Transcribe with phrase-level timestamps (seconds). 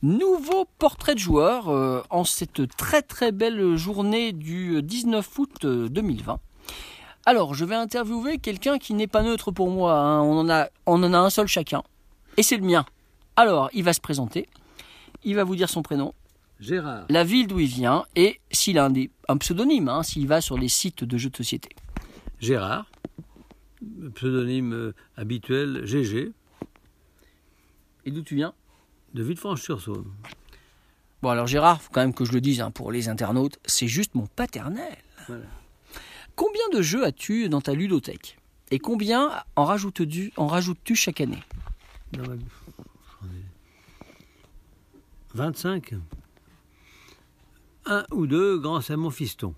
[0.00, 5.88] Nouveau portrait de joueur euh, en cette très très belle journée du 19 août euh,
[5.88, 6.40] 2020.
[7.28, 9.92] Alors, je vais interviewer quelqu'un qui n'est pas neutre pour moi.
[10.00, 10.22] hein.
[10.22, 11.82] On, en a, on en a un seul chacun.
[12.38, 12.86] Et c'est le mien.
[13.36, 14.48] Alors, il va se présenter.
[15.24, 16.14] Il va vous dire son prénom,
[16.58, 17.04] Gérard.
[17.10, 20.40] la ville d'où il vient et s'il a un, des- un pseudonyme, hein, s'il va
[20.40, 21.68] sur les sites de jeux de société.
[22.40, 22.86] Gérard.
[24.14, 26.32] Pseudonyme euh, habituel GG,
[28.06, 28.54] Et d'où tu viens?
[29.12, 30.06] De Villefranche-sur-Saône.
[31.20, 33.88] Bon, alors Gérard, faut quand même que je le dise hein, pour les internautes, c'est
[33.88, 34.96] juste mon paternel.
[35.26, 35.44] Voilà.
[36.38, 38.38] Combien de jeux as-tu dans ta ludothèque?
[38.70, 41.42] Et combien en rajoutes-tu chaque année?
[42.12, 43.42] Dans ma- j'en ai
[45.34, 45.94] 25.
[47.86, 49.52] Un ou deux grâce à mon fiston.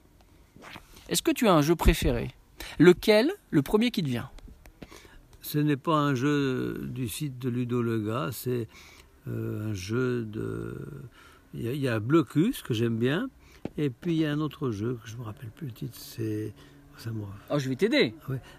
[1.11, 2.31] Est-ce que tu as un jeu préféré?
[2.79, 3.31] Lequel?
[3.51, 4.31] Le premier qui te vient
[5.43, 8.69] Ce n'est pas un jeu du site de Ludo Lega, c'est
[9.29, 10.79] euh, un jeu de.
[11.53, 13.29] Il y, a, il y a Blocus que j'aime bien,
[13.77, 15.97] et puis il y a un autre jeu que je me rappelle plus le titre,
[15.99, 16.53] c'est.
[16.99, 18.15] ça me- Oh, je vais t'aider.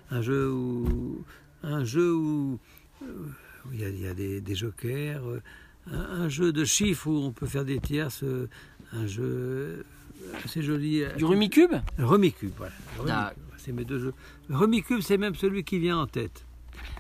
[0.10, 1.24] un jeu où
[1.64, 2.60] un jeu où
[3.04, 3.06] euh,
[3.66, 5.42] où il y a, il y a des, des jokers, euh,
[5.92, 8.48] un, un jeu de chiffres où on peut faire des tierces, euh,
[8.94, 9.86] un jeu
[10.44, 11.04] assez joli.
[11.18, 11.74] Du Rumicube?
[11.98, 12.52] Rumicube,
[12.98, 13.34] voilà.
[13.58, 14.14] C'est mes deux jeux.
[14.50, 16.46] Rumicube, c'est même celui qui vient en tête.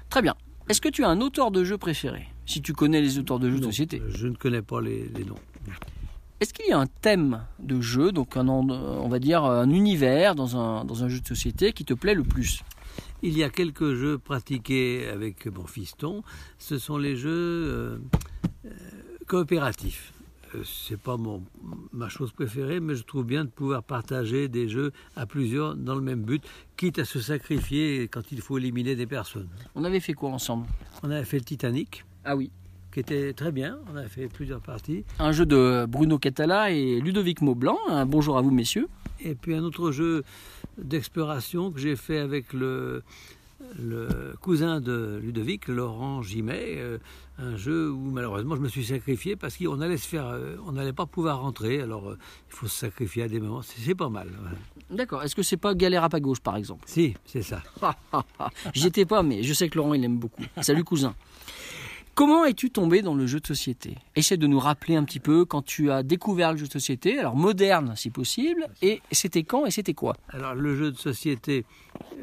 [0.09, 0.35] Très bien.
[0.69, 2.27] Est-ce que tu as un auteur de jeu préféré?
[2.45, 4.01] Si tu connais les auteurs de jeux de société.
[4.09, 5.39] Je ne connais pas les, les noms.
[6.41, 10.33] Est-ce qu'il y a un thème de jeu, donc un, on va dire un univers
[10.33, 12.63] dans un, dans un jeu de société qui te plaît le plus?
[13.21, 16.23] Il y a quelques jeux pratiqués avec mon fiston.
[16.57, 17.97] Ce sont les jeux euh,
[18.65, 18.69] euh,
[19.27, 20.13] coopératifs.
[20.55, 21.43] Euh, C'est pas mon,
[21.93, 25.93] ma chose préférée, mais je trouve bien de pouvoir partager des jeux à plusieurs dans
[25.93, 26.43] le même but,
[26.75, 29.49] quitte à se sacrifier quand il faut éliminer des personnes.
[29.75, 30.65] On avait fait quoi ensemble?
[31.03, 32.49] On avait fait le Titanic, Ah oui.
[32.91, 33.77] Qui était très bien.
[33.93, 35.03] On a fait plusieurs parties.
[35.19, 37.77] Un jeu de Bruno Catala et Ludovic Maublanc.
[37.89, 38.87] Un bonjour à vous, messieurs.
[39.21, 40.23] Et puis un autre jeu
[40.77, 43.03] d'exploration que j'ai fait avec le,
[43.79, 46.97] le cousin de Ludovic, Laurent Gimet, euh,
[47.37, 50.73] un jeu où malheureusement je me suis sacrifié parce qu'on allait se faire, euh, on
[50.73, 52.17] n'allait pas pouvoir rentrer, alors euh,
[52.49, 54.29] il faut se sacrifier à des moments, c'est c'est pas mal.
[54.39, 54.57] voilà.
[54.89, 55.23] D'accord.
[55.23, 56.83] Est-ce que c'est pas Galère à pas gauche, par exemple?
[56.87, 57.63] Si, c'est ça.
[58.73, 60.43] J'y étais pas, mais je sais que Laurent, il aime beaucoup.
[60.61, 61.15] Salut, cousin.
[62.13, 63.95] Comment es-tu tombé dans le jeu de société?
[64.15, 67.17] Essaie de nous rappeler un petit peu quand tu as découvert le jeu de société,
[67.17, 70.17] alors moderne si possible, et c'était quand et c'était quoi?
[70.29, 71.65] Alors le jeu de société,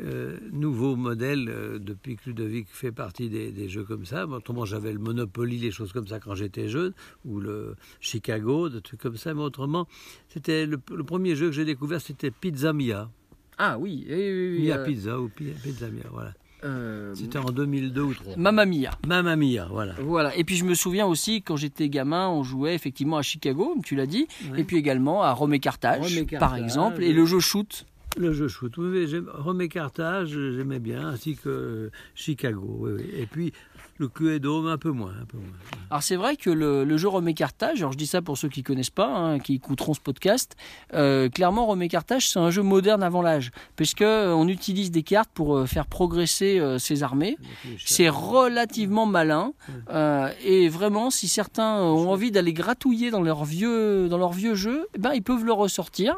[0.05, 4.27] euh, nouveau modèle, euh, depuis que Ludovic fait partie des, des jeux comme ça.
[4.27, 6.93] Autrement j'avais le Monopoly, les choses comme ça quand j'étais jeune,
[7.25, 9.33] ou le Chicago, des trucs comme ça.
[9.33, 9.89] Mais autrement,
[10.29, 13.11] c'était le, le premier jeu que j'ai découvert, c'était Pizza Mia.
[13.57, 16.35] Ah oui, oui, oui, oui, Mia euh, Pizza ou Pi- Pizza Mia, voilà.
[16.65, 18.37] Euh, C'était en 2002 ou 2003.
[18.37, 18.91] Mamma Mia.
[19.07, 19.95] Mamma Mia, voilà.
[20.01, 20.37] Voilà.
[20.37, 23.83] Et puis je me souviens aussi quand j'étais gamin, on jouait effectivement à Chicago, comme
[23.85, 24.61] tu l'as dit, Ouais.
[24.61, 27.41] et puis également à Rome et Carthage, Rome et par Carthage, exemple, et le jeu
[27.41, 27.87] shoot.
[28.17, 33.05] Le jeu shoot, oui, Rome et Carthage, j'aimais bien, ainsi que Chicago, oui, oui.
[33.17, 33.53] Et puis
[33.99, 35.47] le Cluedo, un peu moins, un peu moins.
[35.91, 38.39] Alors c'est vrai que le, le jeu Rome et Carthage, alors je dis ça pour
[38.39, 40.57] ceux qui connaissent pas, hein, qui écouteront ce podcast,
[40.95, 44.91] euh, clairement Rome et Carthage c'est un jeu moderne avant l'âge, puisque euh, on utilise
[44.91, 47.37] des cartes pour euh, faire progresser euh, ses armées.
[47.85, 49.53] C'est relativement malin
[49.91, 54.55] euh, et vraiment si certains ont envie d'aller gratouiller dans leur vieux dans leur vieux
[54.55, 56.17] jeu, eh ben ils peuvent le ressortir.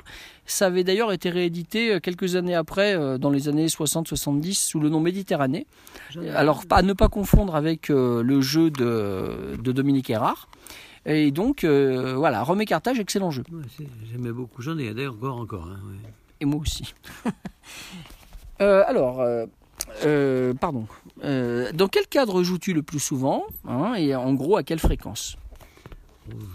[0.50, 4.80] Ça avait d'ailleurs été réédité euh, quelques années après, euh, dans les années 60-70, sous
[4.80, 5.66] le nom Méditerranée.
[6.34, 10.48] Alors, à ne pas confondre avec euh, le jeu de, de Dominique Erard.
[11.06, 13.44] Et donc, euh, voilà, Rome et Carthage, excellent jeu.
[13.52, 13.62] Ouais,
[14.10, 15.66] J'aimais beaucoup, j'en ai d'ailleurs encore, encore.
[15.68, 16.10] hein, ouais.
[16.40, 16.94] Et moi aussi.
[18.60, 19.46] Euh, alors, euh,
[20.04, 20.86] euh, pardon.
[21.24, 25.38] Euh, dans quel cadre joues-tu le plus souvent hein, Et en gros, à quelle fréquence?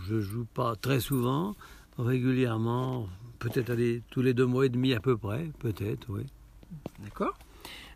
[0.07, 1.55] Je joue pas très souvent,
[1.97, 3.07] régulièrement,
[3.39, 6.25] peut-être aller tous les deux mois et demi à peu près, peut-être, oui.
[7.03, 7.37] D'accord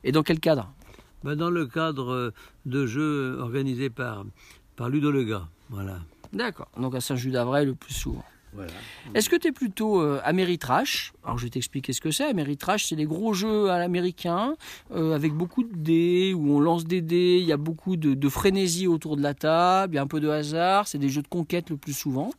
[0.03, 0.71] Et dans quel cadre?
[1.24, 2.33] Ben, dans le cadre euh,
[2.65, 4.25] de jeux organisés par,
[4.75, 6.00] par Ludo Lega, voilà.
[6.31, 6.69] D'accord.
[6.77, 8.24] Donc à Saint-Just-d'Avray le plus souvent.
[8.54, 8.72] Voilà.
[9.13, 11.13] Est-ce que tu es plutôt euh, Ameritrash?
[11.24, 12.25] Alors je vais t'expliquer ce que c'est.
[12.25, 14.56] Ameritrash, c'est des gros jeux à l'américain
[14.92, 17.38] euh, avec beaucoup de dés où on lance des dés.
[17.40, 19.94] Il y a beaucoup de, de frénésie autour de la table.
[19.94, 20.88] Il y a un peu de hasard.
[20.88, 22.31] C'est des jeux de conquête le plus souvent.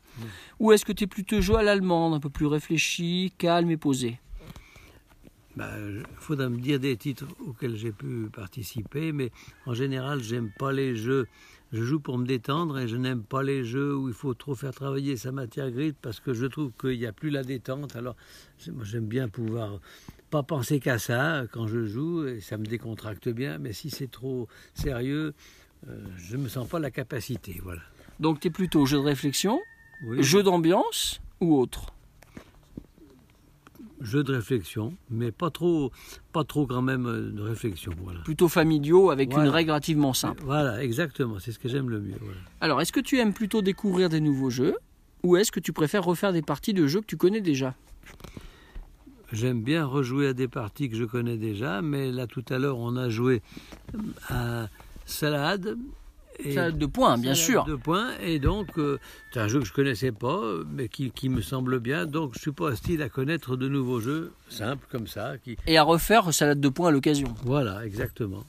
[0.58, 3.76] Ou est-ce que tu es plutôt jeu à l'allemande, un peu plus réfléchi, calme et
[3.76, 4.18] posé?
[5.56, 5.70] Il bah,
[6.16, 9.30] faudra me dire des titres auxquels j'ai pu participer, mais
[9.66, 11.26] en général, j'aime pas les jeux.
[11.72, 14.54] Je joue pour me détendre et je n'aime pas les jeux où il faut trop
[14.56, 17.94] faire travailler sa matière grise parce que je trouve qu'il n'y a plus la détente.
[17.94, 18.16] Alors,
[18.72, 19.80] moi, j'aime bien pouvoir
[20.30, 24.10] pas penser qu'à ça quand je joue et ça me décontracte bien, mais si c'est
[24.10, 25.32] trop sérieux,
[25.88, 27.60] euh, je ne me sens pas la capacité.
[27.62, 27.82] Voilà.
[28.18, 29.60] Donc, tu es plutôt jeu de réflexion,
[30.18, 31.94] jeu d'ambiance ou autre?
[34.00, 35.92] Jeu de réflexion, mais pas trop,
[36.32, 37.92] pas trop quand même euh, de réflexion.
[38.02, 38.20] Voilà.
[38.20, 40.42] Plutôt familiaux avec une règle relativement simple.
[40.44, 42.16] Voilà, exactement, c'est ce que j'aime le mieux.
[42.60, 44.76] Alors, est-ce que tu aimes plutôt découvrir des nouveaux jeux
[45.22, 47.74] ou est-ce que tu préfères refaire des parties de jeux que tu connais déjà?
[49.32, 52.78] J'aime bien rejouer à des parties que je connais déjà, mais là tout à l'heure
[52.78, 53.42] on a joué
[54.28, 54.68] à
[55.06, 55.76] Salade
[56.52, 57.64] salade de points, bien sûr.
[57.64, 58.98] de points, et donc euh,
[59.32, 62.06] c'est un jeu que je connaissais pas, mais qui, me semble bien.
[62.06, 65.38] Donc je suis pas hostile à connaître de nouveaux jeux simples comme ça.
[65.38, 65.56] Qui...
[65.66, 67.34] Et à refaire salade de points à l'occasion.
[67.44, 68.44] Voilà, exactement.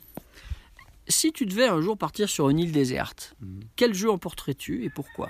[1.08, 3.62] Si tu devais un jour partir sur une île déserte, mhm.
[3.76, 5.30] quel jeu emporterais-tu et pourquoi?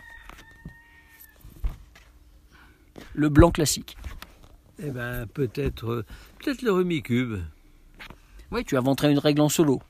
[3.14, 3.98] Le blanc classique.
[4.84, 6.06] Eh ben peut-être euh,
[6.40, 7.40] peut-être le Rumicube.
[8.52, 9.82] Oui, tu inventerais une règle en solo.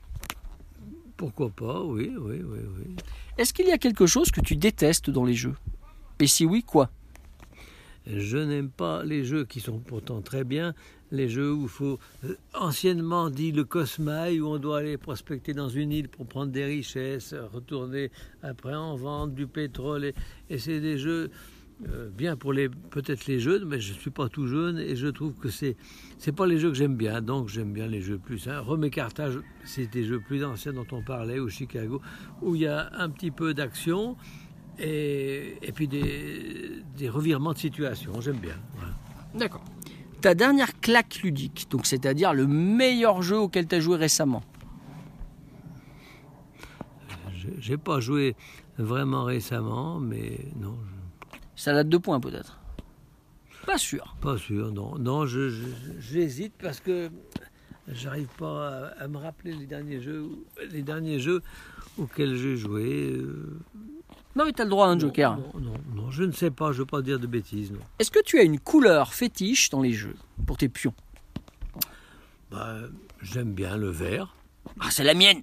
[1.16, 2.96] Pourquoi pas, oui, oui, oui, oui.
[3.38, 5.54] Est-ce qu'il y a quelque chose que tu détestes dans les jeux?
[6.18, 6.90] Et si oui, quoi?
[8.06, 10.74] Je n'aime pas les jeux qui sont pourtant très bien,
[11.12, 15.54] les jeux où il faut, euh, anciennement dit le cosmaï, où on doit aller prospecter
[15.54, 18.10] dans une île pour prendre des richesses, retourner
[18.42, 20.12] après en vendre du pétrole.
[20.50, 21.30] et c'est des jeux
[21.88, 24.94] euh, bien pour les peut-être les jeunes, mais je ne suis pas tout jeune et
[24.94, 25.76] je trouve que c'est
[26.18, 27.20] c'est pas les jeux que j'aime bien.
[27.20, 28.46] Donc j'aime bien les jeux plus.
[28.48, 28.60] Hein.
[28.60, 32.00] Rome Carthage, c'est des jeux plus anciens dont on parlait, ou Chicago,
[32.40, 34.16] où il y a un petit peu d'action
[34.78, 38.20] et, et, puis des, des, revirements de situation.
[38.20, 38.56] J'aime bien.
[39.34, 39.64] D'accord.
[40.20, 44.42] Ta dernière claque ludique, donc c'est-à-dire le meilleur jeu auquel tu as joué récemment
[47.58, 48.36] J'ai pas joué
[48.78, 50.76] vraiment récemment, mais non.
[51.56, 52.58] Salade de points peut-être
[53.66, 54.16] Pas sûr.
[54.20, 54.98] Pas sûr, non.
[54.98, 57.10] Non, j'hésite parce que
[57.88, 60.28] j'arrive pas à, me rappeler les derniers jeux,
[60.70, 61.42] les derniers jeux
[61.98, 63.12] auxquels j'ai joué.
[63.12, 63.60] Euh.
[64.34, 65.36] Non, mais tu as le droit à un joker.
[65.36, 67.72] Non, non, non, je ne sais pas, je ne veux pas dire de bêtises.
[67.98, 70.16] Est-ce que tu as une couleur fétiche dans les jeux
[70.46, 70.94] pour tes pions?
[72.50, 72.78] Bah,
[73.22, 74.34] J'aime bien le vert.
[74.80, 75.42] Ah, c'est la mienne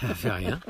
[0.00, 0.60] Ça fait rien.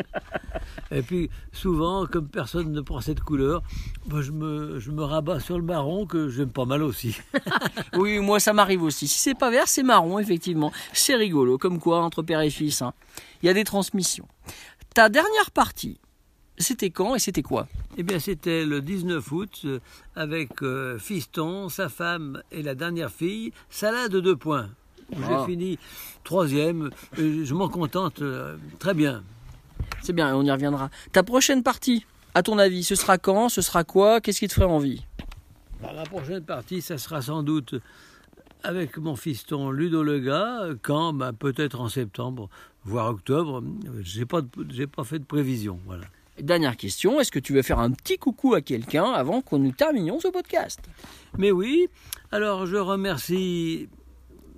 [0.91, 3.63] Et puis, souvent, comme personne ne prend cette couleur,
[4.07, 7.17] bah, je, me, je me rabats sur le marron que j'aime pas mal aussi.
[7.95, 9.09] oui, moi, ça m'arrive aussi.
[9.09, 10.73] Si c'est pas vert, c'est marron, effectivement.
[10.93, 12.95] C'est rigolo, comme quoi, entre père et fils, hein.
[13.43, 14.29] il y a des transmissions.
[14.95, 16.01] Ta dernière partie,
[16.57, 17.69] c'était quand et c'était quoi?
[17.97, 19.81] Eh bien, c'était le 19 août euh,
[20.17, 24.71] avec euh, Fiston, sa femme et la dernière fille, salade de points.
[25.11, 25.45] J'ai ah.
[25.47, 25.79] fini
[26.25, 26.91] troisième.
[27.17, 29.23] je m'en contente euh, très bien.
[30.03, 30.91] C'est bien, on y reviendra.
[31.13, 34.55] Ta prochaine partie, à ton avis, ce sera quand Ce sera quoi Qu'est-ce qui te
[34.55, 35.05] ferait envie?
[35.83, 37.75] Bah, La prochaine partie, ça sera sans doute
[38.63, 42.49] avec mon fiston Ludo Lega, quand bah, Peut-être en septembre,
[42.85, 43.63] voire octobre.
[44.01, 45.81] J'ai pas, pas fait de prévision.
[45.87, 46.05] Voilà.
[46.41, 49.73] Dernière question, est-ce que tu veux faire un petit coucou à quelqu'un avant qu'on nous
[49.73, 50.81] terminions ce podcast?
[51.37, 51.89] Mais oui,
[52.31, 53.89] alors je remercie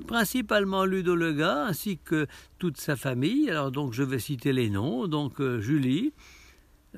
[0.07, 2.27] principalement Ludo Lega ainsi que
[2.59, 3.51] toute sa famille.
[3.51, 5.07] Alors donc je vais citer les noms.
[5.07, 6.13] Donc euh, Julie,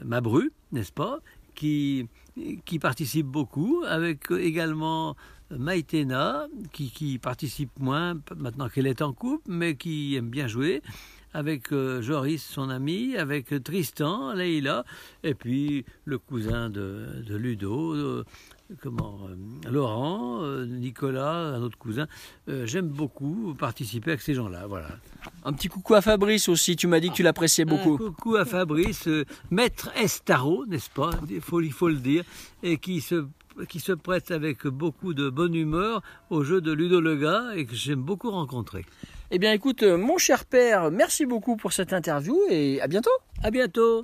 [0.05, 1.21] Mabru, n'est-ce pas,
[1.55, 2.09] qui,
[2.65, 5.17] qui participe beaucoup, avec également
[5.51, 10.83] Maïtena, qui, qui participe moins maintenant qu'elle est en couple, mais qui aime bien jouer
[11.35, 14.85] avec euh, Joris, son ami, avec Tristan, Leïla,
[15.23, 18.25] et puis le cousin de, de Ludo, euh,
[18.81, 22.07] comment, euh, Laurent, euh, Nicolas, un autre cousin.
[22.49, 24.67] Euh, j'aime beaucoup participer avec ces gens-là.
[24.67, 24.89] Voilà.
[25.45, 27.95] Un petit coucou à Fabrice aussi, tu m'as dit que tu l'appréciais beaucoup.
[27.95, 29.09] Un coucou à Fabrice,
[29.51, 31.11] maître Estaro, n'est-ce pas?
[31.31, 32.25] Il faut, il faut le dire,
[32.63, 33.27] et qui se
[33.69, 36.01] qui se prête avec beaucoup de bonne humeur
[36.31, 38.87] au jeu de Ludo Lega et que j'aime beaucoup rencontrer.
[39.31, 43.11] Eh bien écoute, mon cher père, merci beaucoup pour cette interview et à bientôt.
[43.43, 44.01] À bientôt.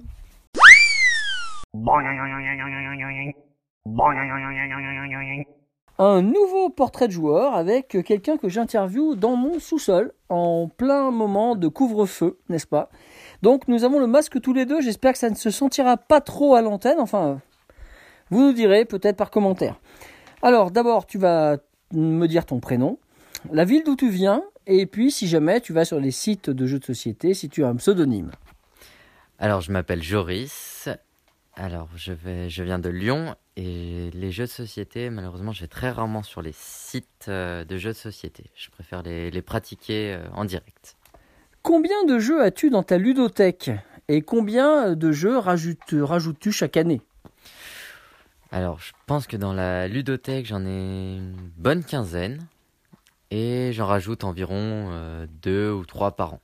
[6.01, 11.57] Un nouveau portrait de joueur avec quelqu'un que j'interviewe dans mon sous-sol en plein moment
[11.57, 12.89] de couvre-feu, n'est-ce pas?
[13.43, 16.21] Donc nous avons le masque tous les deux, j'espère que ça ne se sentira pas
[16.21, 17.41] trop à l'antenne, enfin
[18.31, 19.81] vous nous direz peut-être par commentaire.
[20.43, 21.57] Alors d'abord tu vas
[21.93, 22.99] me dire ton prénom,
[23.51, 26.67] la ville d'où tu viens, et puis si jamais tu vas sur les sites de
[26.67, 28.31] jeux de société, si tu as un pseudonyme.
[29.41, 30.68] Alors je m'appelle Joris,
[31.61, 35.67] Alors, je, vais, je viens de Lyon et les jeux de société, malheureusement, je vais
[35.67, 38.45] très rarement sur les sites euh, de jeux de société.
[38.55, 40.97] Je préfère les, les pratiquer euh, en direct.
[41.63, 43.73] Combien de jeux as-tu dans ta ludothèque
[44.07, 47.03] Et combien de jeux rajoutes- rajoutes-tu chaque année?
[48.53, 52.47] Alors, je pense que dans la ludothèque, j'en ai une bonne quinzaine
[53.33, 56.41] et j'en rajoute environ euh, deux ou trois par an.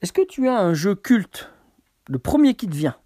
[0.00, 1.50] Est-ce que tu as un jeu culte?
[2.08, 2.96] Le premier qui te vient?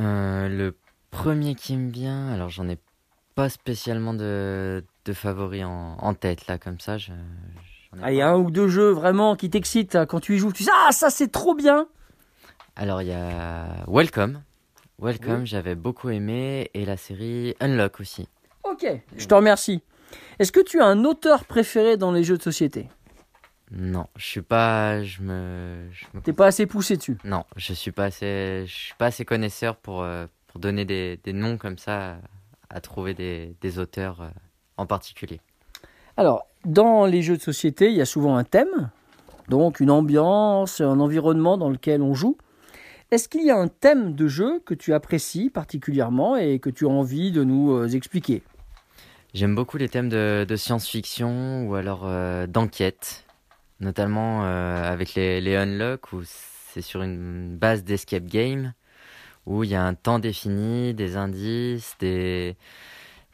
[0.00, 0.76] Euh, le
[1.10, 2.78] premier qui me vient, alors j'en ai
[3.34, 6.98] pas spécialement de, de favoris en, en tête là comme ça.
[6.98, 7.12] Je,
[7.92, 10.20] j'en ai Ah, Il y a un ou deux jeux vraiment qui t'excitent hein, quand
[10.20, 10.52] tu y joues.
[10.52, 11.86] Tu dis Ah, ça c'est trop bien
[12.76, 14.42] Alors il y a Welcome.
[14.98, 15.46] Welcome, Oui.
[15.46, 18.28] j'avais beaucoup aimé et la série Unlock aussi.
[18.64, 19.82] Ok, je te remercie.
[20.38, 22.88] Est-ce que tu as un auteur préféré dans les jeux de société?
[23.74, 27.16] Non, je suis pas, je me, je me- T'es pas assez poussé dessus?
[27.24, 31.18] non, je suis pas assez, je suis pas assez connaisseur pour euh, pour donner des,
[31.24, 32.18] des noms comme ça
[32.68, 34.28] à trouver des, des auteurs euh,
[34.76, 35.40] en particulier.
[36.18, 38.90] Alors, dans les jeux de société, il y a souvent un thème,
[39.48, 42.36] donc une ambiance, un environnement dans lequel on joue.
[43.10, 46.84] Est-ce qu'il y a un thème de jeu que tu apprécies particulièrement et que tu
[46.84, 48.42] as envie de nous euh, expliquer?
[49.32, 52.06] J'aime beaucoup les thèmes de, de science-fiction ou alors
[52.48, 53.24] d'enquête,
[53.82, 58.72] notamment euh, avec les, les Unlock où c'est sur une base d'escape game
[59.44, 62.56] où il y a un temps défini, des indices, des,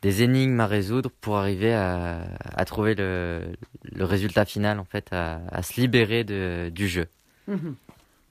[0.02, 2.22] des énigmes à résoudre pour arriver à,
[2.56, 3.42] à trouver le,
[3.82, 7.06] le résultat final en fait, à, à se libérer de, du jeu.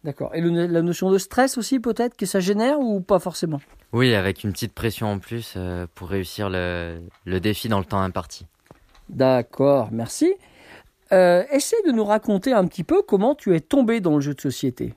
[0.03, 0.33] D'accord.
[0.35, 3.61] Et le- la notion de stress aussi, peut-être, que ça génère ou pas forcément?
[3.93, 7.85] Oui, avec une petite pression en plus euh, pour réussir le, le défi dans le
[7.85, 8.45] temps imparti.
[9.09, 10.33] D'accord, merci.
[11.11, 14.33] Euh, essaie de nous raconter un petit peu comment tu es tombé dans le jeu
[14.33, 14.93] de société.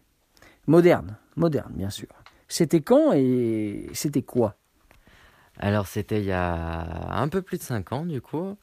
[0.67, 2.09] Moderne, moderne, bien sûr.
[2.49, 4.57] C'était quand et c'était quoi?
[5.59, 8.57] Alors c'était il y a un peu plus de 5 ans du coup,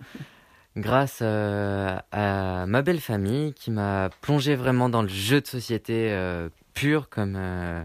[0.76, 6.12] grâce euh, à ma belle famille qui m'a plongé vraiment dans le jeu de société
[6.12, 7.84] euh, pur comme, euh,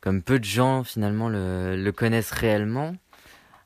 [0.00, 2.94] comme peu de gens finalement le, le connaissent réellement,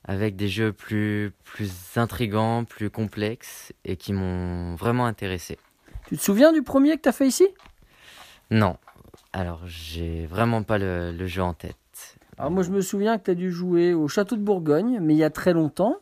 [0.06, 5.58] avec des jeux plus, plus intrigants, plus complexes et qui m'ont vraiment intéressé.
[6.08, 7.48] Tu te souviens du premier que tu as fait ici?
[8.50, 8.76] Non,
[9.32, 11.76] alors j'ai vraiment pas le, le jeu en tête.
[12.38, 15.14] Alors moi je me souviens que tu as dû jouer au château de Bourgogne, mais
[15.14, 15.96] il y a très longtemps.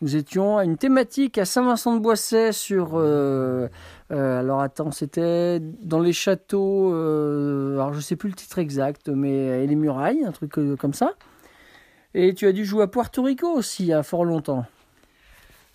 [0.00, 2.92] Nous étions à une thématique à Saint-Vincent-de-Boisset sur...
[2.94, 3.68] euh,
[4.12, 6.92] euh, alors attends, c'était dans les châteaux...
[6.94, 10.92] euh, alors je sais plus le titre exact, mais et les murailles, un truc comme
[10.92, 11.14] ça.
[12.14, 14.64] Et tu as dû jouer à Puerto Rico aussi, il y a fort longtemps.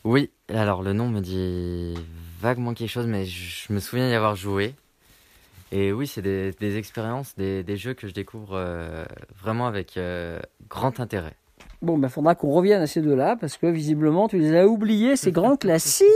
[0.03, 1.93] Oui, alors le nom me dit
[2.39, 4.73] vaguement quelque chose, mais je me souviens y avoir joué.
[5.71, 9.05] Et oui, c'est des, des expériences, des, des jeux que je découvre euh,
[9.39, 11.33] vraiment avec euh, grand intérêt.
[11.81, 15.15] Bon, ben faudra qu'on revienne à ces deux-là, parce que visiblement tu les as oubliés,
[15.15, 16.07] ces grands classiques.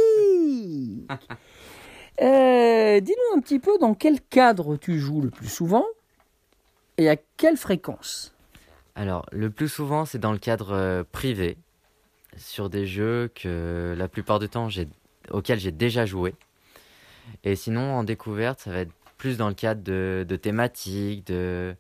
[2.22, 5.86] Euh, Dis-nous un petit peu dans quel cadre tu joues le plus souvent
[6.98, 8.35] et à quelle fréquence?
[8.96, 11.58] Alors, le plus souvent, c'est dans le cadre euh, privé,
[12.38, 14.88] sur des jeux que la plupart du temps, j'ai,
[15.32, 16.34] auxquels j'ai déjà joué.
[17.44, 21.76] Et sinon, en découverte, ça va être plus dans le cadre de, de thématiques, de,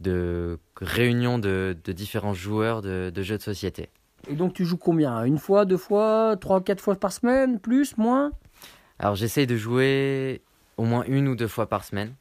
[0.00, 3.88] de réunions de, de différents joueurs de, de jeux de société.
[4.28, 5.24] Et donc tu joues combien?
[5.24, 8.32] Une fois, deux fois, trois, quatre fois par semaine Plus, moins?
[8.98, 10.40] Alors j'essaye de jouer
[10.76, 12.14] au moins une ou deux fois par semaine.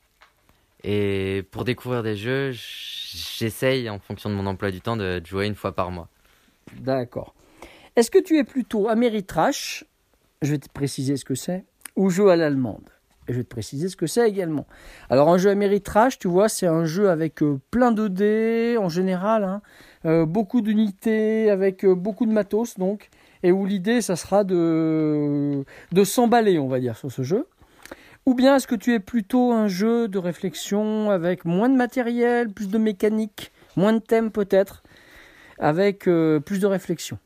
[0.83, 5.47] Et pour découvrir des jeux, j'essaye en fonction de mon emploi du temps de jouer
[5.47, 6.09] une fois par mois.
[6.79, 7.33] D'accord.
[7.95, 9.85] Est-ce que tu es plutôt Ameritrash
[10.41, 11.63] Je vais te préciser ce que c'est.
[11.95, 12.89] Ou jeu à l'allemande?
[13.27, 14.65] Et je vais te préciser ce que c'est également.
[15.09, 18.89] Alors un jeu Ameritrash, tu vois, c'est un jeu avec euh, plein de dés en
[18.89, 19.61] général, hein,
[20.05, 23.09] euh, beaucoup d'unités, avec euh, beaucoup de matos donc,
[23.41, 27.47] et où l'idée, ça sera de, de s'emballer, on va dire, sur ce jeu.
[28.25, 32.49] Ou bien est-ce que tu es plutôt un jeu de réflexion avec moins de matériel,
[32.49, 34.81] plus de mécanique, moins de thèmes peut-être,
[35.59, 37.19] avec euh, plus de réflexion?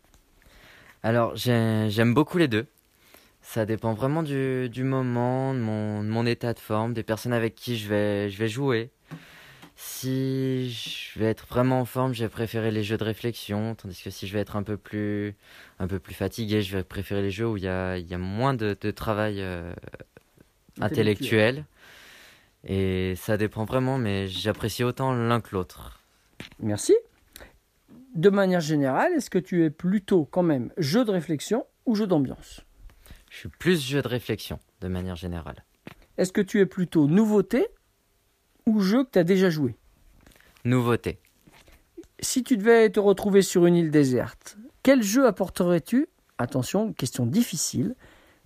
[1.03, 2.65] Alors j'ai- j'aime beaucoup les deux.
[3.41, 7.87] Ça dépend vraiment du, moment, de mon, état de forme, des personnes avec qui je
[7.87, 8.89] vais, jouer.
[9.77, 14.01] Si je vais être vraiment en forme, je vais préférer les jeux de réflexion, tandis
[14.03, 15.35] que si je vais être un peu plus,
[16.11, 19.71] fatigué, je vais préférer les jeux où il y a, moins de, de travail euh,
[20.81, 21.65] intellectuel.
[22.63, 26.01] Et ça dépend vraiment, mais j'apprécie autant l'un que l'autre.
[26.59, 26.95] Merci.
[28.15, 32.07] De manière générale, est-ce que tu es plutôt quand même jeu de réflexion ou jeu
[32.07, 32.61] d'ambiance?
[33.29, 35.63] Je suis plus jeu de réflexion, de manière générale.
[36.17, 37.67] Est-ce que tu es plutôt nouveauté
[38.65, 39.75] ou jeu que tu as déjà joué?
[40.65, 41.19] Nouveauté.
[42.19, 46.07] Si tu devais te retrouver sur une île déserte, quel jeu apporterais-tu?
[46.39, 47.95] Attention, question difficile.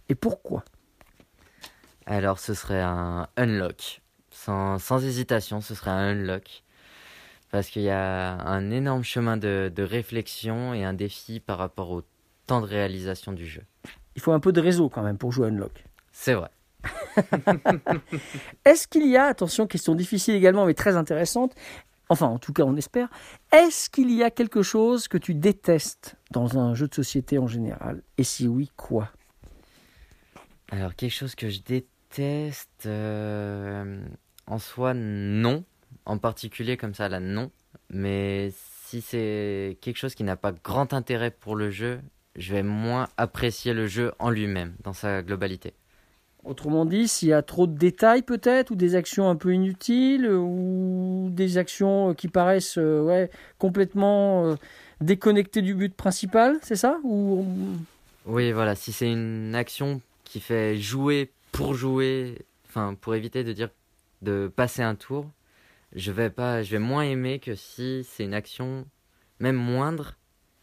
[0.10, 0.66] Et pourquoi?
[2.12, 4.02] Alors ce serait un unlock.
[4.32, 6.64] Sans, sans hésitation, ce serait un unlock.
[7.52, 11.90] Parce qu'il y a un énorme chemin de, de réflexion et un défi par rapport
[11.90, 12.02] au
[12.48, 13.62] temps de réalisation du jeu.
[14.18, 15.86] Il faut un peu de réseau quand même pour jouer à Unlock.
[16.12, 16.50] C'est vrai.
[18.66, 21.56] Est-ce qu'il y a, attention, question difficile également mais très intéressante,
[22.10, 23.08] enfin en tout cas on espère,
[23.54, 27.48] est-ce qu'il y a quelque chose que tu détestes dans un jeu de société en
[27.48, 28.04] général?
[28.18, 29.12] Et si oui, quoi?
[30.72, 34.04] Alors quelque chose que je déteste, euh,
[34.48, 35.64] en soi non,
[36.06, 37.52] en particulier comme ça là non,
[37.90, 38.52] mais
[38.86, 42.02] si c'est quelque chose qui n'a pas grand intérêt pour le jeu,
[42.36, 45.74] je vais moins apprécier le jeu en lui-même, dans sa globalité.
[46.44, 50.28] Autrement dit, s'il y a trop de détails peut-être, ou des actions un peu inutiles,
[50.28, 54.56] ou des actions qui paraissent euh, ouais, complètement euh,
[55.02, 57.46] déconnectées du but principal, c'est ça ou...
[58.26, 63.54] Oui, voilà, si c'est une action qui fait jouer pour jouer, enfin pour éviter de
[63.54, 63.70] dire
[64.22, 65.30] de passer un tour,
[65.94, 68.86] je vais pas, je vais moins aimer que si c'est une action
[69.40, 70.14] même moindre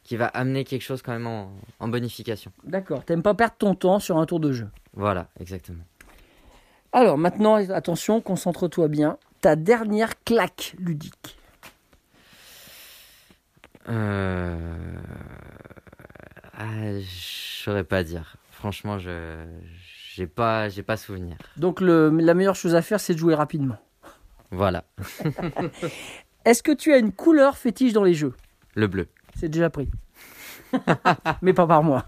[0.05, 2.53] qui va amener quelque chose quand même en, en bonification.
[2.65, 4.69] D'accord, t'aimes pas perdre ton temps sur un tour de jeu.
[4.95, 5.85] Voilà, exactement.
[6.93, 9.19] Alors maintenant, attention, concentre-toi bien.
[9.41, 11.39] Ta dernière claque ludique.
[13.89, 14.57] Euh...
[16.55, 18.37] Ah, je saurais pas dire.
[18.51, 19.45] Franchement, je
[20.19, 21.37] j'ai pas j'ai pas souvenir.
[21.57, 23.77] Donc le, la meilleure chose à faire, c'est de jouer rapidement.
[24.51, 24.83] Voilà,
[26.45, 28.35] Est-ce que tu as une couleur fétiche dans les jeux?
[28.75, 29.07] Le bleu.
[29.39, 29.89] C'est déjà pris.
[31.43, 32.05] mais pas par moi.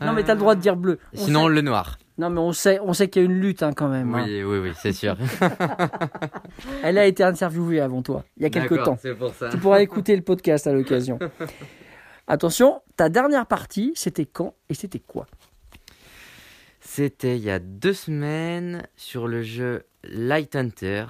[0.00, 0.98] non, mais t'as le droit de dire bleu.
[1.14, 1.98] On Sinon sait- le noir.
[2.18, 4.14] Non, mais on sait, on sait qu'il y a une lutte hein, quand même.
[4.14, 4.22] hein.
[4.26, 5.16] Oui, oui, oui, c'est sûr.
[6.84, 8.98] Elle a été interviewée avant toi, il y a quelques temps.
[9.00, 9.48] C'est pour ça.
[9.48, 11.18] Tu pourras écouter le podcast à l'occasion.
[12.28, 15.26] Attention, ta dernière partie, c'était quand et c'était quoi?
[16.94, 21.06] C'était il y a deux semaines sur le jeu Light Hunter,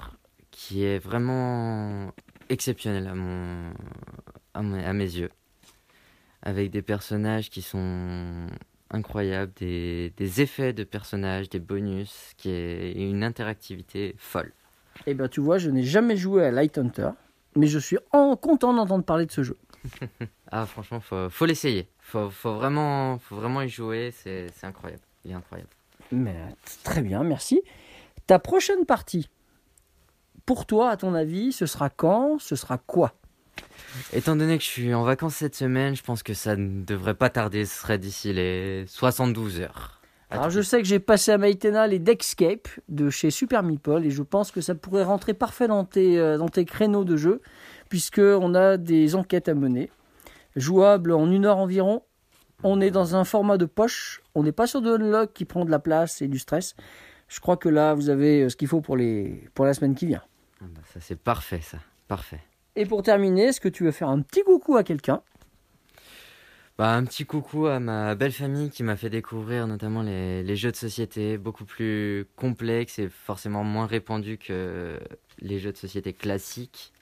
[0.49, 2.13] qui est vraiment
[2.47, 3.73] exceptionnel à, mon,
[4.53, 5.29] à, mes, à mes yeux.
[6.41, 8.47] Avec des personnages qui sont
[8.91, 14.53] incroyables, des, des effets de personnages, des bonus, qui est et une interactivité folle.
[15.05, 17.09] Eh bien, tu vois, je n'ai jamais joué à Light Hunter,
[17.57, 19.57] mais je suis en content d'entendre parler de ce jeu.
[20.55, 21.89] Ah, franchement, faut, faut l'essayer.
[21.99, 25.01] Faut, faut, vraiment, faut vraiment y jouer, c'est incroyable.
[25.25, 25.69] Il est incroyable.
[26.11, 26.35] Mais
[26.83, 27.61] très bien, merci.
[28.27, 29.29] Ta prochaine partie,
[30.45, 33.13] pour toi, à ton avis, ce sera quand Ce sera quoi?
[34.11, 37.13] Étant donné que je suis en vacances cette semaine, je pense que ça ne devrait
[37.13, 37.65] pas tarder.
[37.65, 40.01] Ce serait d'ici les 72 heures.
[40.29, 44.09] Alors, je sais que j'ai passé à Maïtena les Deckscape de chez Super Meeple et
[44.09, 47.41] je pense que ça pourrait rentrer parfait dans tes, euh, dans tes créneaux de jeu,
[47.87, 49.91] puisqu'on a des enquêtes à mener,
[50.55, 52.01] jouables en une heure environ.
[52.65, 55.65] On est dans un format de poche, on n'est pas sur de unlock qui prend
[55.65, 56.75] de la place et du stress.
[57.27, 59.95] Je crois que là, vous avez euh, ce qu'il faut pour, les, pour la semaine
[59.95, 60.21] qui vient.
[60.61, 61.79] Ah bah, ça, c'est parfait, ça.
[62.07, 62.39] Parfait.
[62.75, 65.21] Et pour terminer, est-ce que tu veux faire un petit coucou à quelqu'un?
[66.77, 70.55] Bah, un petit coucou à ma belle famille qui m'a fait découvrir notamment les, les
[70.55, 74.99] jeux de société beaucoup plus complexes et forcément moins répandus que
[75.39, 76.93] les jeux de société classiques.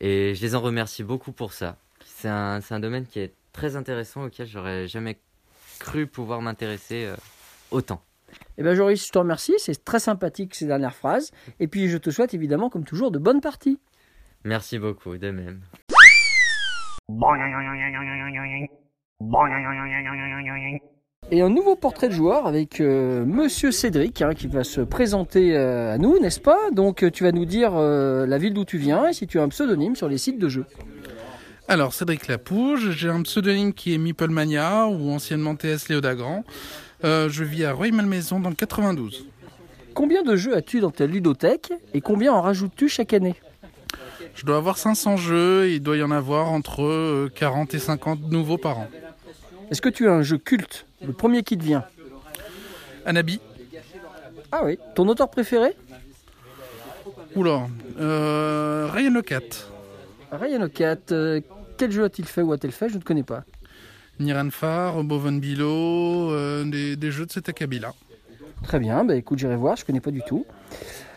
[0.00, 1.76] Et je les en remercie beaucoup pour ça.
[2.04, 5.18] C'est un, c'est un domaine qui est très intéressant auquel j'aurais jamais
[5.78, 7.16] cru pouvoir m'intéresser euh,
[7.70, 8.02] autant.
[8.58, 9.54] Eh bien, Joris, je te remercie.
[9.58, 11.30] C'est très sympathique ces dernières phrases.
[11.60, 13.78] Et puis, je te souhaite évidemment, comme toujours, de bonnes parties.
[14.44, 15.60] Merci beaucoup, de même.
[21.30, 25.56] Et un nouveau portrait de joueur avec euh, Monsieur Cédric hein, qui va se présenter
[25.56, 26.70] euh, à nous, n'est-ce pas?
[26.72, 29.42] Donc, tu vas nous dire euh, la ville d'où tu viens et si tu as
[29.42, 30.66] un pseudonyme sur les sites de jeux.
[31.68, 36.44] Alors, Cédric Lapouge, j'ai un pseudonyme qui est Meeplemania ou anciennement TS Léodagrand.
[37.04, 39.26] Euh, je vis à Rueil-Malmaison dans le 92.
[39.94, 43.34] Combien de jeux as-tu dans ta ludothèque et combien en rajoutes-tu chaque année?
[44.34, 47.78] Je dois avoir 500 jeux et il doit y en avoir entre euh, 40 et
[47.78, 48.88] 50 nouveaux par an.
[49.70, 51.84] Est-ce que tu as un jeu culte Le premier qui te vient?
[53.04, 53.40] Anabi
[54.50, 54.78] Ah oui.
[54.94, 55.76] Ton auteur préféré?
[57.34, 57.66] Oula,
[57.98, 59.40] euh, Ryan Le Cat,
[60.32, 60.96] Ryan Ocat.
[61.12, 61.40] euh,
[61.76, 63.44] quel jeu a-t-il fait ou a-t-elle fait Je ne connais pas.
[64.20, 67.92] Niranfar, Boven Bilo, euh, des, des jeux de cet acabit-là.
[68.62, 70.46] Très bien, bah écoute, j'irai voir, je connais pas du tout.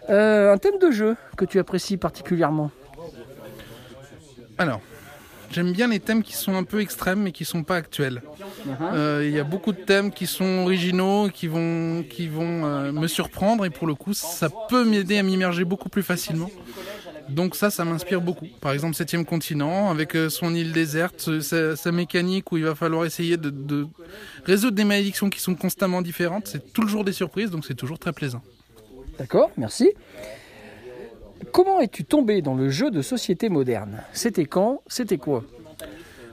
[0.10, 2.72] Euh, un thème de jeu que tu apprécies particulièrement
[4.58, 4.82] Alors,
[5.52, 8.22] j'aime bien les thèmes qui sont un peu extrêmes mais qui sont pas actuels.
[8.94, 13.08] Euh, Il y a beaucoup de thèmes qui sont originaux, qui vont, qui vont me
[13.08, 16.50] surprendre et pour le coup, ça peut m'aider à m'immerger beaucoup plus facilement
[17.30, 18.48] Donc ça, ça m'inspire beaucoup.
[18.62, 22.76] Par exemple, Septième Continent, avec euh, son île déserte, sa, sa, mécanique où il va
[22.76, 23.88] falloir essayer de, de
[24.46, 26.48] résoudre des malédictions qui sont constamment différentes.
[26.48, 28.42] C'est toujours des surprises, donc c'est toujours très plaisant.
[29.18, 29.92] D'accord, merci.
[31.52, 34.04] Comment es-tu tombé dans le jeu de société moderne?
[34.14, 34.82] C'était quand?
[34.88, 35.44] C'était quoi?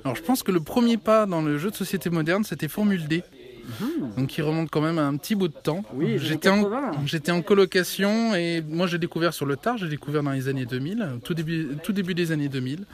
[0.05, 3.07] Alors je pense que le premier pas dans le jeu de société moderne, c'était Formule
[3.07, 3.22] D.
[3.64, 4.18] Mmh.
[4.18, 5.85] Donc qui remonte quand même à un petit bout de temps.
[5.94, 6.68] Oui, j'étais en,
[7.07, 10.66] j'étais en colocation et moi j'ai découvert sur le tard, j'ai découvert dans les années
[10.66, 12.85] 2000, tout début, tout début des années 2000.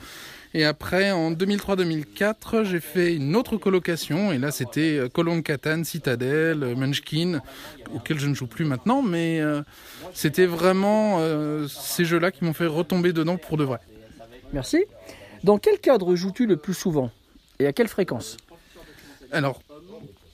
[0.53, 4.31] Et après, en 2003-2004, j'ai fait une autre colocation.
[4.31, 7.41] Et là, c'était Colombe Catane, Citadel, Munchkin,
[7.93, 9.03] auquel je ne joue plus maintenant.
[9.03, 9.61] Mais euh,
[10.13, 13.79] c'était vraiment euh, ces jeux-là qui m'ont fait retomber dedans pour de vrai.
[14.51, 14.85] Merci.
[15.43, 17.11] Dans quel cadre joues-tu le plus souvent
[17.59, 18.37] Et à quelle fréquence?
[19.31, 19.61] Alors,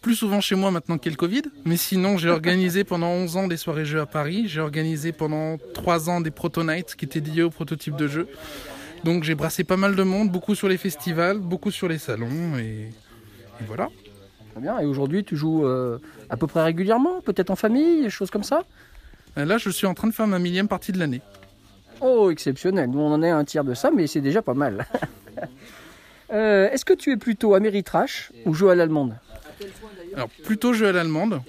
[0.05, 1.41] plus souvent chez moi maintenant qu'il y a le Covid.
[1.65, 4.43] Mais sinon, j'ai organisé pendant 11 ans des soirées jeux à Paris.
[4.47, 8.27] J'ai organisé pendant 3 ans des Proto Nights qui étaient liés aux prototypes de jeux.
[9.03, 12.55] Donc j'ai brassé pas mal de monde, beaucoup sur les festivals, beaucoup sur les salons,
[12.59, 12.91] et,
[13.61, 13.89] et voilà.
[14.51, 15.97] Très bien, et aujourd'hui tu joues euh,
[16.29, 18.63] à peu près régulièrement, peut-être en famille, des choses comme ça?
[19.35, 21.21] Là je suis en train de faire ma millième partie de l'année.
[22.01, 24.85] Oh, exceptionnel, nous on en est un tiers de ça, mais c'est déjà pas mal.
[26.33, 29.15] euh, Est-ce que tu es plutôt Ameritrash ou jeu à l'allemande?
[30.15, 31.41] Alors plutôt jeu à l'allemande,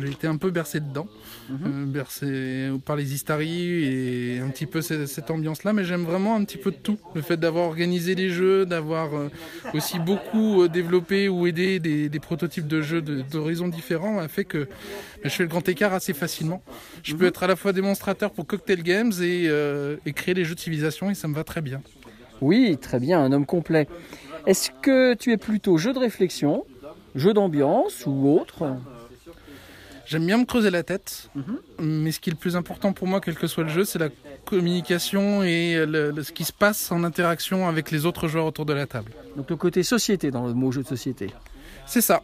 [0.00, 1.06] j'ai été un peu bercé dedans.
[1.50, 1.54] Mmh.
[1.64, 6.36] Euh, bercé par les Istari et un petit peu cette, cette ambiance-là, mais j'aime vraiment
[6.36, 6.98] un petit peu de tout.
[7.14, 9.30] Le fait d'avoir organisé les jeux, d'avoir euh,
[9.72, 14.44] aussi beaucoup euh, développé ou aidé des, des prototypes de jeux d'horizons différents a fait
[14.44, 16.62] que bah, je fais le grand écart assez facilement.
[17.02, 19.48] Je peux être à la fois démonstrateur pour Cocktail Games et,
[20.04, 21.80] et créer les jeux de civilisation et ça me va très bien.
[22.42, 23.88] Oui, très bien, un homme complet.
[24.46, 26.64] Est-ce que tu es plutôt jeu de réflexion,
[27.14, 28.76] jeu d'ambiance ou autre
[30.06, 31.84] J'aime bien me creuser la tête, mm -hmm.
[31.84, 33.98] mais ce qui est le plus important pour moi, quel que soit le jeu, c'est
[33.98, 34.08] la
[34.46, 38.64] communication et le, le, ce qui se passe en interaction avec les autres joueurs autour
[38.64, 39.10] de la table.
[39.36, 41.26] Donc le côté société dans le mot jeu de société.
[41.92, 42.22] C'est ça.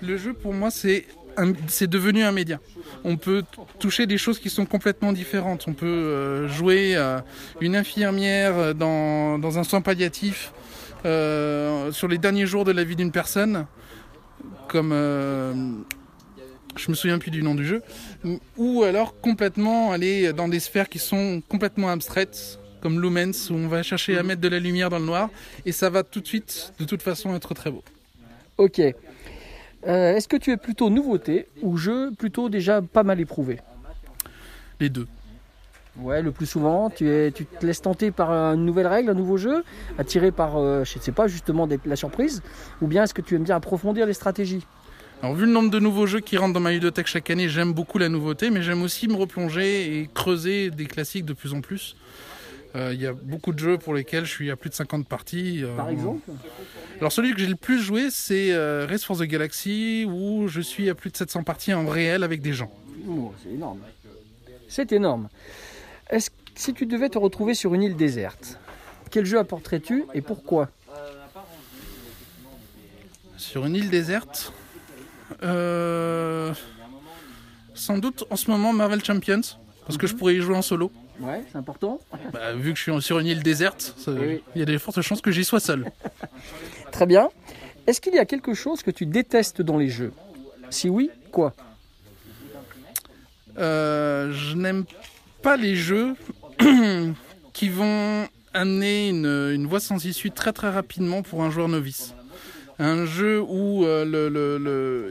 [0.00, 1.04] Le jeu, pour moi, c'est
[1.66, 2.58] c'est devenu un média.
[3.04, 3.42] On peut
[3.78, 5.62] toucher des choses qui sont complètement différentes.
[5.66, 7.18] On peut euh, jouer euh,
[7.60, 10.52] une infirmière dans, dans un soin palliatif
[11.04, 13.66] euh, sur les derniers jours de la vie d'une personne,
[14.68, 15.52] comme euh,
[16.76, 17.82] je me souviens plus du nom du jeu,
[18.56, 23.68] ou alors complètement aller dans des sphères qui sont complètement abstraites, comme Lumens, où on
[23.68, 25.30] va chercher à mettre de la lumière dans le noir,
[25.64, 27.82] et ça va tout de suite, de toute façon, être très beau.
[28.58, 28.80] Ok.
[28.80, 33.60] Euh, Est-ce que tu es plutôt nouveauté ou jeu plutôt déjà pas mal éprouvé?
[34.80, 35.06] Les deux.
[35.98, 39.14] Ouais, le plus souvent, tu, es, tu te laisses tenter par une nouvelle règle, un
[39.14, 39.64] nouveau jeu,
[39.98, 42.42] attiré par, euh, je ne sais pas, justement des, la surprise,
[42.82, 44.66] ou bien est-ce que tu aimes bien approfondir les stratégies?
[45.22, 47.72] Alors, vu le nombre de nouveaux jeux qui rentrent dans ma ludothèque chaque année, j'aime
[47.72, 51.60] beaucoup la nouveauté, mais j'aime aussi me replonger et creuser des classiques de plus en
[51.60, 51.96] plus.
[52.74, 55.06] Il euh, y a beaucoup de jeux pour lesquels je suis à plus de 50
[55.06, 55.62] parties.
[55.62, 56.28] Euh, Par exemple?
[56.98, 60.60] Alors, celui que j'ai le plus joué, c'est euh, Race for the Galaxy, où je
[60.60, 62.72] suis à plus de 700 parties en réel avec des gens.
[63.08, 63.78] Oh, c'est énorme.
[64.66, 65.28] C'est énorme.
[66.14, 68.60] Est-ce si tu devais te retrouver sur une île déserte,
[69.10, 70.70] quel jeu apporterais-tu et pourquoi
[73.36, 74.52] Sur une île déserte
[75.42, 76.54] euh,
[77.74, 79.40] sans doute en ce moment Marvel Champions,
[79.86, 80.92] parce que je pourrais y jouer en solo.
[81.18, 81.98] Ouais, c'est important.
[82.32, 84.42] Bah, vu que je suis sur une île déserte, il oui.
[84.54, 85.90] y a des fortes chances que j'y sois seul.
[86.92, 87.28] Très bien.
[87.88, 90.12] Est-ce qu'il y a quelque chose que tu détestes dans les jeux?
[90.70, 91.54] Si oui, quoi?
[93.58, 94.84] Euh, Je n'aime
[95.44, 96.14] pas les jeux
[97.52, 102.14] qui vont amener une, une voie sans issue très très rapidement pour un joueur novice
[102.78, 105.10] un jeu où euh,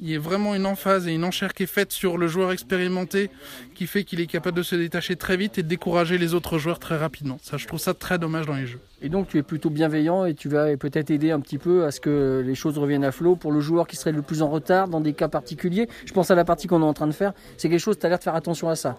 [0.00, 2.52] il y a vraiment une emphase et une enchère qui est faite sur le joueur
[2.52, 3.30] expérimenté
[3.74, 6.58] qui fait qu'il est capable de se détacher très vite et de décourager les autres
[6.58, 7.38] joueurs très rapidement.
[7.42, 8.80] Ça, je trouve ça très dommage dans les jeux.
[9.02, 11.90] Et donc tu es plutôt bienveillant et tu vas peut-être aider un petit peu à
[11.90, 14.48] ce que les choses reviennent à flot pour le joueur qui serait le plus en
[14.48, 15.88] retard dans des cas particuliers.
[16.06, 17.32] Je pense à la partie qu'on est en train de faire.
[17.56, 18.98] C'est quelque chose, tu as l'air de faire attention à ça.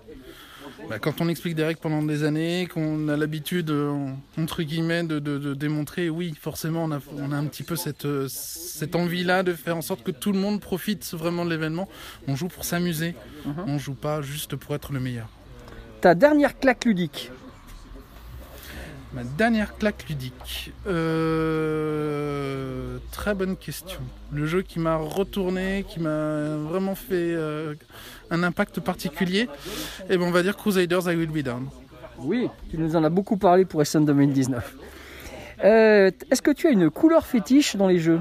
[0.90, 3.74] Bah, quand on explique des règles pendant des années, qu'on a l'habitude,
[4.38, 7.76] entre guillemets, de, de, de, démontrer, oui, forcément, on a, on a un petit peu
[7.76, 11.88] cette, cette envie-là de faire en sorte que tout le monde profite vraiment de l'événement.
[12.28, 13.64] On joue pour s'amuser, uh -huh.
[13.68, 15.28] on joue pas juste pour être le meilleur.
[16.02, 17.32] Ta dernière claque ludique
[19.16, 20.74] Ma dernière claque ludique.
[20.88, 22.26] Euh...
[23.14, 24.00] Très bonne question.
[24.34, 27.76] Le jeu qui m'a retourné, qui m'a vraiment fait euh,
[28.30, 29.48] un impact particulier, et
[30.10, 31.70] eh ben on va dire Crusaders I Will Be Down.
[32.20, 34.76] Oui, tu nous en as beaucoup parlé pour SN 2019.
[35.64, 38.20] Euh, Est-ce que tu as une couleur fétiche dans les jeux?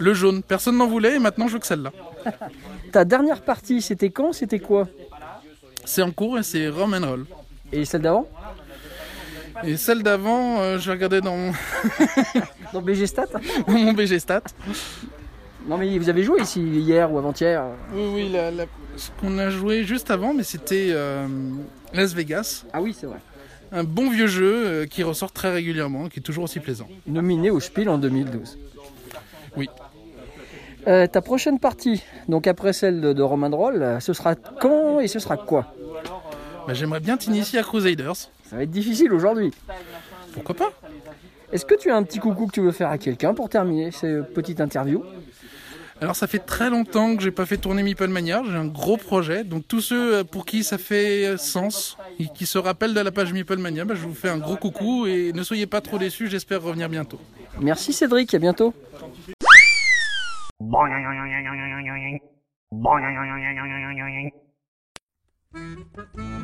[0.00, 0.42] Le jaune.
[0.42, 1.92] Personne n'en voulait et maintenant je veux que celle-là.
[2.92, 4.32] Ta dernière partie, c'était quand?
[4.32, 4.88] C'était quoi?
[5.84, 7.26] C'est en cours et c'est Rum and Roll.
[7.70, 8.26] Et celle d'avant?
[9.66, 11.52] Et celle d'avant, euh, je regardais dans mon,
[12.72, 13.26] Dans BG Stat
[13.66, 14.42] dans mon BG Stat.
[15.66, 19.38] Non mais vous avez joué ici hier ou avant-hier Oui, oui, la- la- ce qu'on
[19.38, 21.26] a joué juste avant, mais c'était euh,
[21.94, 22.64] Las Vegas.
[22.72, 23.16] Ah oui, c'est vrai.
[23.72, 26.86] Un bon vieux jeu euh, qui ressort très régulièrement, qui est toujours aussi plaisant.
[27.06, 28.58] Nominé au Spiel en 2012.
[29.56, 29.68] Oui.
[30.86, 35.00] Euh, ta prochaine partie, donc après celle de, de Romain Droll, euh, ce sera quand
[35.00, 35.74] et ce sera quoi?
[36.68, 38.28] Bah, J'aimerais bien t'initier à Crusaders.
[38.54, 39.50] Ça va être difficile aujourd'hui.
[40.32, 40.70] Pourquoi pas
[41.50, 43.90] Est-ce que tu as un petit coucou que tu veux faire à quelqu'un pour terminer
[43.90, 45.02] cette petite interview
[46.00, 48.96] Alors ça fait très longtemps que j'ai pas fait tourner Meeple Mania, j'ai un gros
[48.96, 52.94] projet, donc tous ceux euh, pour qui ça fait euh, sens et qui se rappellent
[52.94, 55.66] de la page Meeple Mania, bah, je vous fais un gros coucou et ne soyez
[55.66, 57.18] pas trop déçus, j'espère revenir bientôt.
[57.60, 58.72] Merci Cédric, à bientôt.
[65.54, 66.34] Música